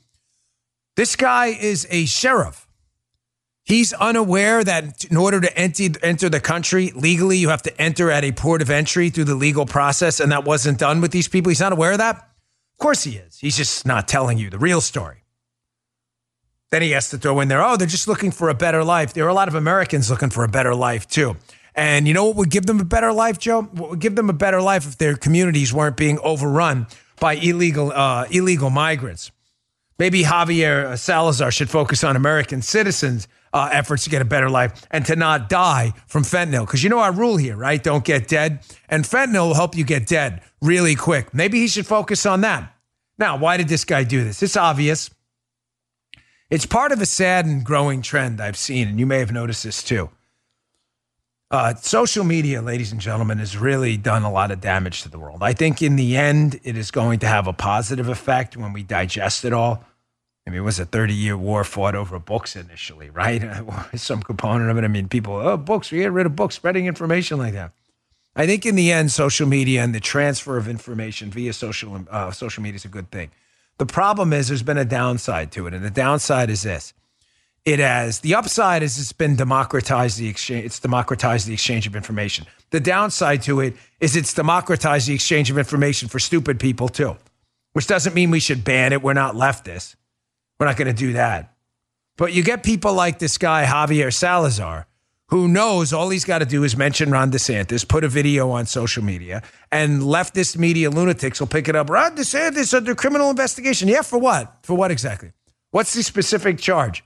This 0.97 1.17
guy 1.17 1.47
is 1.47 1.87
a 1.91 2.05
sheriff. 2.05 2.69
He's 3.65 3.95
unaware 3.95 4.63
that 4.63 5.05
in 5.05 5.17
order 5.17 5.41
to 5.41 5.59
enter, 5.59 6.29
the 6.29 6.41
country 6.41 6.93
legally, 6.95 7.39
you 7.39 7.49
have 7.49 7.63
to 7.63 7.81
enter 7.81 8.11
at 8.11 8.23
a 8.23 8.33
port 8.33 8.61
of 8.61 8.69
entry 8.69 9.09
through 9.09 9.25
the 9.25 9.35
legal 9.35 9.65
process, 9.65 10.21
and 10.21 10.31
that 10.33 10.45
wasn't 10.45 10.79
done 10.79 11.01
with 11.01 11.13
these 11.13 11.29
people. 11.29 11.49
He's 11.49 11.61
not 11.61 11.73
aware 11.73 11.93
of 11.93 11.99
that. 11.99 12.17
Of 12.17 12.79
course 12.79 13.05
he 13.05 13.17
is. 13.17 13.39
He's 13.39 13.57
just 13.57 13.87
not 13.87 14.07
telling 14.07 14.37
you 14.37 14.51
the 14.51 14.59
real 14.59 14.83
story. 14.83 15.25
Then 16.71 16.83
he 16.83 16.91
has 16.91 17.09
to 17.11 17.19
throw 17.19 17.41
in 17.41 17.49
there, 17.49 17.65
oh, 17.65 17.77
they're 17.77 17.87
just 17.87 18.09
looking 18.09 18.31
for 18.31 18.51
a 18.51 18.55
better 18.55 18.85
life. 18.85 19.15
There 19.15 19.25
are 19.25 19.29
a 19.29 19.35
lot 19.35 19.49
of 19.49 19.55
Americans 19.55 20.11
looking 20.11 20.31
for 20.31 20.45
a 20.45 20.49
better 20.49 20.75
life 20.75 21.09
too. 21.09 21.37
And 21.75 22.07
you 22.07 22.15
know 22.15 22.27
what 22.27 22.37
would 22.37 22.51
give 22.51 22.67
them 22.67 22.81
a 22.81 22.85
better 22.85 23.13
life, 23.13 23.39
Joe? 23.39 23.63
What 23.63 23.91
would 23.91 24.01
give 24.01 24.15
them 24.15 24.31
a 24.31 24.35
better 24.35 24.63
life 24.63 24.87
if 24.87 24.99
their 24.99 25.17
communities 25.17 25.73
weren't 25.73 25.97
being 25.97 26.19
overrun 26.21 26.87
by 27.19 27.35
illegal 27.35 27.93
uh, 27.93 28.27
illegal 28.31 28.71
migrants? 28.71 29.31
Maybe 29.99 30.23
Javier 30.23 30.99
Salazar 30.99 31.51
should 31.51 31.71
focus 31.71 32.03
on 32.03 32.17
American 32.17 32.63
citizens 32.63 33.29
uh, 33.53 33.69
efforts 33.71 34.05
to 34.05 34.11
get 34.11 34.21
a 34.21 34.25
better 34.25 34.51
life 34.51 34.85
and 34.91 35.07
to 35.07 35.15
not 35.15 35.49
die 35.49 35.95
from 36.07 36.25
fentanyl. 36.25 36.67
Because 36.67 36.83
you 36.83 36.91
know 36.91 36.99
our 36.99 37.13
rule 37.13 37.37
here, 37.37 37.57
right? 37.57 37.83
Don't 37.83 38.05
get 38.05 38.27
dead. 38.27 38.61
And 38.89 39.05
fentanyl 39.05 39.49
will 39.49 39.55
help 39.55 39.77
you 39.77 39.85
get 39.85 40.07
dead 40.07 40.43
really 40.61 40.97
quick. 40.97 41.33
Maybe 41.33 41.61
he 41.61 41.69
should 41.69 41.87
focus 41.87 42.27
on 42.27 42.41
that. 42.41 42.73
Now, 43.19 43.37
why 43.37 43.57
did 43.57 43.69
this 43.69 43.85
guy 43.85 44.03
do 44.03 44.25
this? 44.25 44.43
It's 44.43 44.57
obvious. 44.57 45.11
It's 46.51 46.67
part 46.67 46.91
of 46.91 47.01
a 47.01 47.07
sad 47.07 47.47
and 47.47 47.65
growing 47.65 48.03
trend 48.03 48.41
I've 48.41 48.57
seen, 48.57 48.89
and 48.89 48.99
you 48.99 49.07
may 49.07 49.19
have 49.19 49.33
noticed 49.33 49.63
this 49.63 49.83
too. 49.83 50.11
Uh, 51.51 51.75
social 51.75 52.25
media, 52.25 52.61
ladies 52.63 52.91
and 52.91 53.01
gentlemen, 53.01 53.39
has 53.39 53.57
really 53.57 53.97
done 53.97 54.23
a 54.23 54.33
lot 54.33 54.51
of 54.51 54.61
damage 54.61 55.03
to 55.03 55.09
the 55.09 55.19
world. 55.19 55.43
I 55.43 55.53
think 55.53 55.83
in 55.83 55.97
the 55.97 56.17
end, 56.17 56.59
it 56.65 56.77
is 56.77 56.91
going 56.91 57.21
to 57.21 57.27
have 57.27 57.47
a 57.47 57.53
positive 57.53 58.09
effect 58.09 58.57
when 58.57 58.73
we 58.73 58.83
digest 58.83 59.45
it 59.45 59.53
all. 59.53 59.85
I 60.47 60.51
mean, 60.51 60.61
it 60.61 60.65
was 60.65 60.79
a 60.79 60.85
30 60.85 61.15
year 61.15 61.37
war 61.37 61.65
fought 61.65 61.95
over 61.95 62.19
books 62.19 62.57
initially, 62.57 63.09
right? 63.11 63.43
Some 63.95 64.23
component 64.23 64.71
of 64.71 64.77
it. 64.79 64.85
I 64.85 64.89
mean, 64.89 65.09
people, 65.09 65.35
oh, 65.35 65.57
books, 65.57 65.91
we 65.91 65.99
get 65.99 66.13
rid 66.13 66.27
of 66.27 66.37
books, 66.37 66.55
spreading 66.55 66.87
information 66.87 67.39
like 67.39 67.55
that. 67.55 67.73
I 68.37 68.47
think 68.47 68.67
in 68.67 68.75
the 68.75 68.91
end, 68.91 69.13
social 69.13 69.47
media 69.47 69.83
and 69.83 69.95
the 69.95 70.01
transfer 70.01 70.57
of 70.57 70.69
information 70.69 71.31
via 71.31 71.53
social 71.53 72.05
uh, 72.11 72.33
social 72.33 72.63
media 72.63 72.77
is 72.77 72.85
a 72.85 72.89
good 72.89 73.11
thing. 73.11 73.31
The 73.79 73.87
problem 73.87 74.33
is 74.33 74.49
there's 74.49 74.63
been 74.63 74.79
a 74.79 74.85
downside 74.85 75.53
to 75.53 75.67
it, 75.67 75.75
and 75.75 75.85
the 75.85 75.91
downside 75.91 76.51
is 76.51 76.63
this: 76.63 76.95
it 77.65 77.79
has 77.79 78.21
the 78.21 78.35
upside 78.35 78.83
is 78.83 78.99
it's 78.99 79.13
been 79.13 79.37
democratized 79.37 80.19
the 80.19 80.29
exchange. 80.29 80.67
It's 80.67 80.79
democratized 80.79 81.47
the 81.47 81.55
exchange 81.55 81.87
of 81.87 81.97
information. 81.97 82.47
The 82.71 82.81
downside 82.81 83.43
to 83.43 83.61
it 83.61 83.75
is 84.01 84.17
it's 84.17 84.35
democratized 84.35 85.09
the 85.09 85.15
exchange 85.15 85.51
of 85.51 85.57
information 85.57 86.09
for 86.09 86.19
stupid 86.19 86.61
people 86.61 86.89
too, 86.89 87.17
which 87.73 87.87
doesn't 87.87 88.15
mean 88.15 88.31
we 88.31 88.41
should 88.41 88.65
ban 88.65 88.93
it. 88.93 89.03
We're 89.03 89.15
not 89.15 89.35
leftists. 89.35 89.97
We're 90.59 90.67
not 90.67 90.77
going 90.77 90.89
to 90.89 90.95
do 90.95 91.15
that. 91.15 91.55
But 92.17 92.33
you 92.33 92.43
get 92.45 92.63
people 92.63 92.95
like 92.95 93.19
this 93.19 93.39
guy, 93.39 93.65
Javier 93.65 94.13
Salazar, 94.13 94.87
who 95.29 95.49
knows 95.49 95.93
all 95.93 96.11
he's 96.11 96.25
got 96.25 96.41
to 96.41 96.47
do 96.47 96.63
is 96.63 96.77
mention 96.77 97.11
Ron 97.11 97.33
DeSantis, 97.33 97.89
put 97.89 98.05
a 98.05 98.09
video 98.09 98.51
on 98.51 98.67
social 98.67 99.03
media, 99.03 99.43
and 99.73 100.03
leftist 100.03 100.57
media 100.57 100.91
lunatics 100.91 101.41
will 101.41 101.49
pick 101.49 101.67
it 101.67 101.75
up. 101.75 101.91
Ron 101.91 102.15
DeSantis 102.15 102.75
under 102.75 102.95
criminal 102.95 103.31
investigation. 103.31 103.89
Yeah, 103.89 104.03
for 104.03 104.19
what? 104.19 104.59
For 104.63 104.77
what 104.77 104.91
exactly? 104.91 105.33
What's 105.71 105.95
the 105.95 106.03
specific 106.03 106.59
charge? 106.59 107.03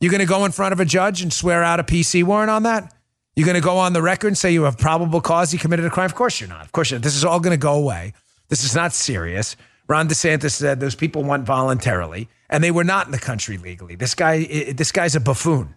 You're 0.00 0.10
going 0.10 0.20
to 0.20 0.26
go 0.26 0.44
in 0.44 0.52
front 0.52 0.72
of 0.72 0.80
a 0.80 0.84
judge 0.84 1.22
and 1.22 1.32
swear 1.32 1.62
out 1.62 1.78
a 1.78 1.84
PC 1.84 2.24
warrant 2.24 2.50
on 2.50 2.62
that? 2.62 2.94
You're 3.36 3.46
going 3.46 3.60
to 3.60 3.64
go 3.64 3.76
on 3.78 3.92
the 3.92 4.02
record 4.02 4.28
and 4.28 4.38
say 4.38 4.50
you 4.50 4.64
have 4.64 4.78
probable 4.78 5.20
cause 5.20 5.52
he 5.52 5.58
committed 5.58 5.84
a 5.84 5.90
crime? 5.90 6.06
Of 6.06 6.14
course 6.14 6.40
you're 6.40 6.48
not. 6.48 6.64
Of 6.64 6.72
course 6.72 6.90
you're 6.90 6.98
not. 6.98 7.04
This 7.04 7.16
is 7.16 7.24
all 7.24 7.38
going 7.38 7.52
to 7.52 7.62
go 7.62 7.74
away. 7.74 8.14
This 8.48 8.64
is 8.64 8.74
not 8.74 8.92
serious. 8.92 9.56
Ron 9.86 10.08
DeSantis 10.08 10.52
said 10.52 10.80
those 10.80 10.94
people 10.94 11.22
went 11.22 11.44
voluntarily 11.44 12.28
and 12.48 12.62
they 12.64 12.70
were 12.70 12.84
not 12.84 13.06
in 13.06 13.12
the 13.12 13.18
country 13.18 13.58
legally. 13.58 13.94
This 13.94 14.14
guy, 14.14 14.72
this 14.72 14.92
guy's 14.92 15.14
a 15.14 15.20
buffoon, 15.20 15.74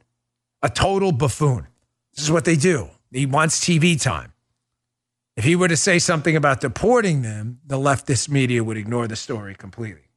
a 0.61 0.69
total 0.69 1.11
buffoon. 1.11 1.67
This 2.15 2.23
is 2.23 2.31
what 2.31 2.45
they 2.45 2.55
do. 2.55 2.89
He 3.11 3.25
wants 3.25 3.59
TV 3.59 4.01
time. 4.01 4.33
If 5.35 5.43
he 5.43 5.55
were 5.55 5.67
to 5.67 5.77
say 5.77 5.99
something 5.99 6.35
about 6.35 6.61
deporting 6.61 7.23
them, 7.23 7.59
the 7.65 7.77
leftist 7.77 8.29
media 8.29 8.63
would 8.63 8.77
ignore 8.77 9.07
the 9.07 9.15
story 9.15 9.55
completely. 9.55 10.09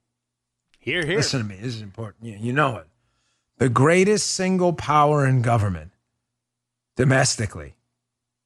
Here, 0.79 1.05
here. 1.05 1.17
Listen 1.17 1.41
to 1.41 1.47
me. 1.47 1.57
This 1.57 1.75
is 1.75 1.83
important. 1.83 2.25
You, 2.25 2.37
you 2.39 2.53
know 2.53 2.77
it. 2.77 2.87
The 3.59 3.69
greatest 3.71 4.33
single 4.33 4.75
power 4.75 5.27
in 5.27 5.41
government, 5.41 5.93
domestically, 6.97 7.75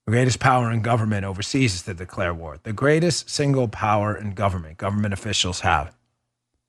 the 0.07 0.12
greatest 0.12 0.38
power 0.38 0.71
in 0.71 0.83
government 0.83 1.25
overseas 1.25 1.75
is 1.75 1.83
to 1.83 1.95
declare 1.95 2.33
war. 2.33 2.59
The 2.62 2.73
greatest 2.73 3.29
single 3.29 3.67
power 3.67 4.17
in 4.17 4.35
government, 4.35 4.79
government 4.79 5.12
officials 5.12 5.61
have, 5.61 5.97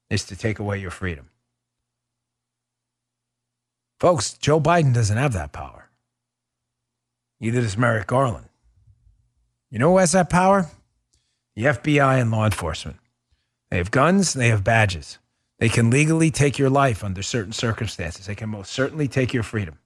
is 0.10 0.24
to 0.26 0.36
take 0.36 0.60
away 0.60 0.80
your 0.80 0.92
freedom. 0.92 1.30
Folks, 4.00 4.34
Joe 4.34 4.60
Biden 4.60 4.94
doesn't 4.94 5.18
have 5.18 5.34
that 5.34 5.52
power. 5.52 5.90
Neither 7.40 7.62
does 7.62 7.78
Merrick 7.78 8.08
Garland. 8.08 8.48
You 9.70 9.80
know 9.80 9.92
who 9.92 9.98
has 10.00 10.12
that 10.14 10.30
power? 10.30 10.68
The 11.56 11.66
FBI 11.66 12.20
and 12.20 12.32
law 12.32 12.46
enforcement. 12.46 12.98
They 13.70 13.78
have 13.78 13.92
guns, 13.92 14.34
they 14.34 14.50
have 14.50 14.64
badges. 14.64 15.20
They 15.62 15.70
can 15.70 15.92
legally 15.92 16.32
take 16.32 16.58
your 16.58 16.72
life 16.72 17.04
under 17.04 17.22
certain 17.22 17.54
circumstances. 17.54 18.26
They 18.26 18.34
can 18.34 18.50
most 18.50 18.72
certainly 18.72 19.08
take 19.08 19.32
your 19.32 19.44
freedom. 19.44 19.78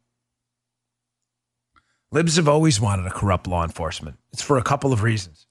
Libs 2.13 2.37
have 2.37 2.47
always 2.47 2.79
wanted 2.79 3.05
a 3.05 3.09
corrupt 3.11 3.45
law 3.45 3.61
enforcement. 3.61 4.15
It's 4.31 4.41
for 4.41 4.57
a 4.57 4.63
couple 4.63 4.93
of 4.93 5.03
reasons. 5.03 5.47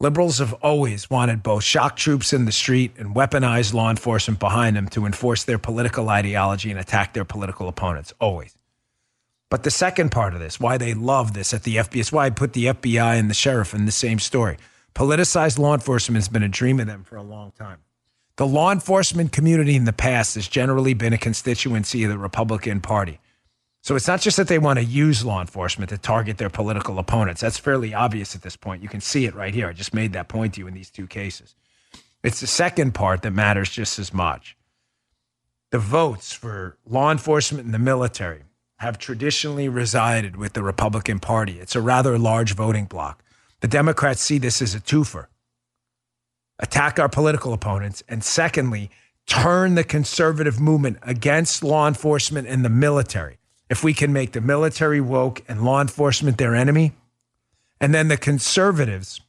Liberals 0.00 0.38
have 0.38 0.54
always 0.54 1.10
wanted 1.10 1.42
both 1.42 1.62
shock 1.62 1.94
troops 1.94 2.32
in 2.32 2.46
the 2.46 2.52
street 2.52 2.92
and 2.96 3.14
weaponized 3.14 3.74
law 3.74 3.90
enforcement 3.90 4.40
behind 4.40 4.76
them 4.76 4.88
to 4.88 5.04
enforce 5.04 5.44
their 5.44 5.58
political 5.58 6.08
ideology 6.08 6.70
and 6.70 6.80
attack 6.80 7.12
their 7.12 7.26
political 7.26 7.68
opponents. 7.68 8.14
Always. 8.18 8.56
But 9.50 9.62
the 9.62 9.70
second 9.70 10.10
part 10.10 10.32
of 10.32 10.40
this, 10.40 10.58
why 10.58 10.78
they 10.78 10.94
love 10.94 11.34
this 11.34 11.52
at 11.52 11.64
the 11.64 11.76
FBI, 11.76 12.00
is 12.00 12.10
why 12.10 12.24
I 12.24 12.30
put 12.30 12.54
the 12.54 12.64
FBI 12.64 13.18
and 13.18 13.28
the 13.28 13.34
sheriff 13.34 13.74
in 13.74 13.84
the 13.84 13.92
same 13.92 14.20
story. 14.20 14.56
Politicized 14.94 15.58
law 15.58 15.74
enforcement 15.74 16.16
has 16.16 16.30
been 16.30 16.42
a 16.42 16.48
dream 16.48 16.80
of 16.80 16.86
them 16.86 17.04
for 17.04 17.16
a 17.16 17.22
long 17.22 17.52
time. 17.58 17.80
The 18.36 18.46
law 18.46 18.72
enforcement 18.72 19.30
community 19.30 19.76
in 19.76 19.84
the 19.84 19.92
past 19.92 20.34
has 20.34 20.48
generally 20.48 20.92
been 20.92 21.12
a 21.12 21.18
constituency 21.18 22.02
of 22.02 22.10
the 22.10 22.18
Republican 22.18 22.80
Party. 22.80 23.20
So 23.82 23.94
it's 23.94 24.08
not 24.08 24.22
just 24.22 24.36
that 24.38 24.48
they 24.48 24.58
want 24.58 24.78
to 24.80 24.84
use 24.84 25.24
law 25.24 25.40
enforcement 25.40 25.90
to 25.90 25.98
target 25.98 26.38
their 26.38 26.50
political 26.50 26.98
opponents. 26.98 27.42
That's 27.42 27.58
fairly 27.58 27.94
obvious 27.94 28.34
at 28.34 28.42
this 28.42 28.56
point. 28.56 28.82
You 28.82 28.88
can 28.88 29.00
see 29.00 29.26
it 29.26 29.36
right 29.36 29.54
here. 29.54 29.68
I 29.68 29.72
just 29.72 29.94
made 29.94 30.14
that 30.14 30.26
point 30.26 30.54
to 30.54 30.60
you 30.60 30.66
in 30.66 30.74
these 30.74 30.90
two 30.90 31.06
cases. 31.06 31.54
It's 32.24 32.40
the 32.40 32.48
second 32.48 32.92
part 32.92 33.22
that 33.22 33.30
matters 33.30 33.70
just 33.70 33.98
as 34.00 34.12
much. 34.12 34.56
The 35.70 35.78
votes 35.78 36.32
for 36.32 36.76
law 36.86 37.12
enforcement 37.12 37.66
and 37.66 37.74
the 37.74 37.78
military 37.78 38.42
have 38.78 38.98
traditionally 38.98 39.68
resided 39.68 40.34
with 40.36 40.54
the 40.54 40.62
Republican 40.62 41.20
Party. 41.20 41.60
It's 41.60 41.76
a 41.76 41.80
rather 41.80 42.18
large 42.18 42.54
voting 42.54 42.86
bloc. 42.86 43.22
The 43.60 43.68
Democrats 43.68 44.22
see 44.22 44.38
this 44.38 44.60
as 44.60 44.74
a 44.74 44.80
twofer 44.80 45.26
attack 46.58 46.98
our 46.98 47.08
political 47.08 47.52
opponents, 47.52 48.02
and 48.08 48.22
secondly, 48.24 48.90
turn 49.26 49.74
the 49.74 49.84
conservative 49.84 50.60
movement 50.60 50.98
against 51.02 51.62
law 51.64 51.88
enforcement 51.88 52.46
and 52.46 52.64
the 52.64 52.68
military. 52.68 53.38
If 53.70 53.82
we 53.82 53.94
can 53.94 54.12
make 54.12 54.32
the 54.32 54.40
military 54.40 55.00
woke 55.00 55.42
and 55.48 55.64
law 55.64 55.80
enforcement 55.80 56.38
their 56.38 56.54
enemy, 56.54 56.92
and 57.80 57.94
then 57.94 58.08
the 58.08 58.16
conservatives, 58.16 59.20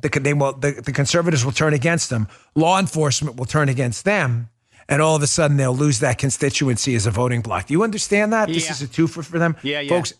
the, 0.00 0.08
they 0.08 0.32
will, 0.32 0.52
the, 0.52 0.80
the 0.84 0.92
conservatives 0.92 1.44
will 1.44 1.52
turn 1.52 1.74
against 1.74 2.08
them, 2.10 2.28
law 2.54 2.78
enforcement 2.78 3.36
will 3.36 3.44
turn 3.44 3.68
against 3.68 4.04
them, 4.04 4.48
and 4.88 5.02
all 5.02 5.16
of 5.16 5.22
a 5.22 5.26
sudden 5.26 5.56
they'll 5.56 5.74
lose 5.76 5.98
that 6.00 6.18
constituency 6.18 6.94
as 6.94 7.06
a 7.06 7.10
voting 7.10 7.40
block. 7.40 7.66
Do 7.66 7.74
you 7.74 7.82
understand 7.82 8.32
that? 8.32 8.48
This 8.48 8.70
is 8.70 8.82
a 8.82 8.86
twofer 8.86 9.24
for 9.24 9.38
them, 9.38 9.56
Yeah, 9.62 9.80
yeah. 9.80 9.88
folks. 9.88 10.14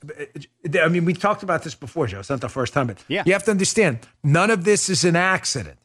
I 0.81 0.89
mean, 0.89 1.05
we 1.05 1.15
talked 1.15 1.43
about 1.43 1.63
this 1.63 1.75
before, 1.75 2.07
Joe. 2.07 2.21
It's 2.21 2.31
not 2.31 2.41
the 2.41 2.49
first 2.49 2.73
time, 2.73 2.89
but 2.89 3.03
Yeah. 3.09 3.23
you 3.27 3.33
have 3.33 3.45
to 3.45 3.51
understand 3.51 4.01
none 4.23 4.51
of 4.51 4.65
this 4.65 4.89
is 4.89 5.05
an 5.05 5.17
accident. 5.17 5.79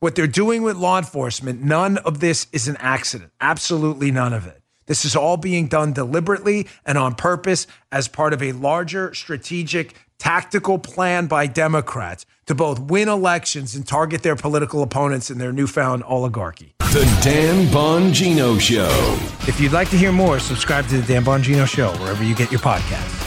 What 0.00 0.14
they're 0.14 0.28
doing 0.28 0.62
with 0.62 0.76
law 0.76 0.98
enforcement, 0.98 1.60
none 1.60 1.98
of 1.98 2.20
this 2.20 2.46
is 2.52 2.68
an 2.68 2.76
accident. 2.78 3.32
Absolutely 3.40 4.12
none 4.12 4.32
of 4.32 4.46
it. 4.46 4.62
This 4.86 5.04
is 5.04 5.16
all 5.16 5.36
being 5.36 5.66
done 5.66 5.92
deliberately 5.92 6.68
and 6.86 6.96
on 6.96 7.16
purpose 7.16 7.66
as 7.90 8.06
part 8.06 8.32
of 8.32 8.40
a 8.40 8.52
larger 8.52 9.12
strategic 9.12 9.94
tactical 10.18 10.78
plan 10.78 11.26
by 11.26 11.48
Democrats 11.48 12.26
to 12.46 12.54
both 12.54 12.78
win 12.78 13.08
elections 13.08 13.74
and 13.74 13.86
target 13.86 14.22
their 14.22 14.36
political 14.36 14.84
opponents 14.84 15.30
in 15.30 15.38
their 15.38 15.52
newfound 15.52 16.04
oligarchy. 16.04 16.74
The 16.78 17.04
Dan 17.22 17.66
Bongino 17.66 18.60
Show. 18.60 19.18
If 19.48 19.60
you'd 19.60 19.72
like 19.72 19.90
to 19.90 19.98
hear 19.98 20.12
more, 20.12 20.38
subscribe 20.38 20.86
to 20.88 21.00
the 21.00 21.06
Dan 21.06 21.24
Bongino 21.24 21.66
Show 21.66 21.90
wherever 21.98 22.22
you 22.22 22.36
get 22.36 22.52
your 22.52 22.60
podcasts. 22.60 23.17